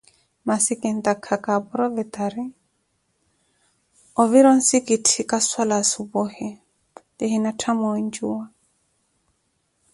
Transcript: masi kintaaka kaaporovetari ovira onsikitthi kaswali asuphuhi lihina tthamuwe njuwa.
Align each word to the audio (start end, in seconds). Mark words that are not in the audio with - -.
masi 0.47 0.73
kintaaka 0.81 1.33
kaaporovetari 1.45 2.45
ovira 4.21 4.47
onsikitthi 4.55 5.21
kaswali 5.31 5.73
asuphuhi 5.81 6.47
lihina 7.17 7.51
tthamuwe 7.57 7.99
njuwa. 8.05 8.45